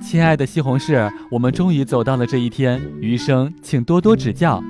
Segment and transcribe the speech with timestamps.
[0.00, 4.62] 亲爱的西红柿，我们终于走到了这一天，余生请多多指教。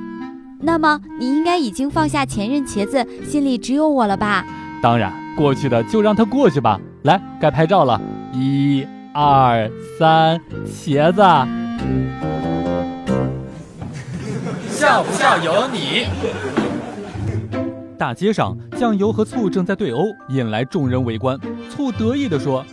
[0.60, 4.46] 那么你应该已经放下前任茄子，心里只有我了吧？
[4.80, 6.80] 当然，过去的就让它过去吧。
[7.02, 8.00] 来，该拍照了，
[8.32, 11.20] 一、二、三，茄子，
[14.68, 16.06] 笑不笑由你。
[17.98, 21.36] 大街上，酱油和醋正在对殴，引来众人围观。
[21.70, 22.64] 醋得意地说：“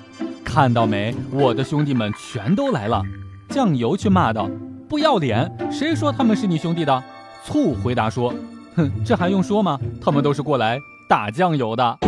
[0.59, 3.01] 看到没，我的兄弟们全都来了。”
[3.47, 4.49] 酱油却骂道
[4.89, 5.49] ：“不要脸！
[5.71, 7.01] 谁说他们是你兄弟的？”
[7.47, 8.35] 醋回答说
[8.75, 9.79] ：“哼，这还用说吗？
[10.03, 10.77] 他们都是过来
[11.07, 11.97] 打酱油的。”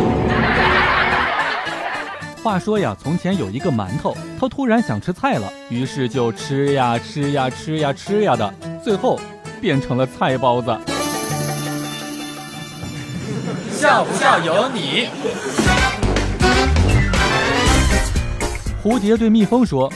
[2.44, 8.52] 话说呀，从前有一个馒头，他突然想吃菜了，于是就吃呀吃呀吃呀吃呀的，
[8.84, 9.18] 最后
[9.62, 10.78] 变成了菜包子。
[13.70, 15.08] 笑不笑由你。
[18.82, 19.88] 蝴蝶对蜜蜂说：“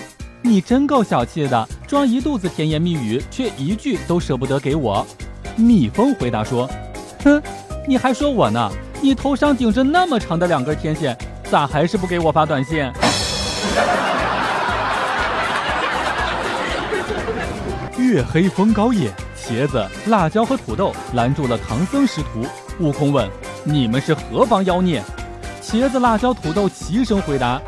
[0.42, 5.04] 你真够小气的，装一肚子甜言蜜语，却一句都舍不得给我。”
[5.56, 6.70] 蜜蜂回答说
[7.24, 7.42] ：“哼，
[7.88, 8.70] 你还说我呢？
[9.00, 11.18] 你头上顶着那么长的两根天线。”
[11.50, 12.78] 咋还是不给我发短信？
[17.98, 22.46] 月黑风高夜，茄子、辣椒和土豆拦住了唐僧师徒。
[22.78, 23.28] 悟空问
[23.62, 25.02] ：“你们是何方妖孽？”
[25.62, 27.60] 茄子、辣椒、土豆齐声回答：“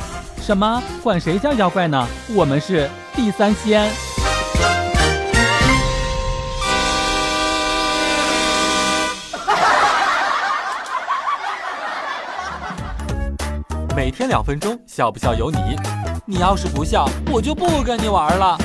[0.48, 0.82] 什么？
[1.02, 2.08] 管谁叫妖怪呢？
[2.34, 3.86] 我们是地三仙。
[13.94, 15.58] ”每天两分钟，笑不笑由你。
[16.24, 18.56] 你要是不笑，我就不跟你玩了。